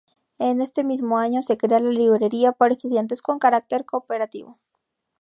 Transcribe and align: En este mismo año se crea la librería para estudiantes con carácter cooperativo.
En 0.39 0.61
este 0.61 0.83
mismo 0.83 1.19
año 1.19 1.43
se 1.43 1.59
crea 1.59 1.79
la 1.79 1.91
librería 1.91 2.53
para 2.53 2.73
estudiantes 2.73 3.21
con 3.21 3.37
carácter 3.37 3.85
cooperativo. 3.85 4.57